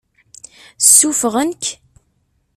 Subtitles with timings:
[0.85, 1.63] Ssuffɣen-k?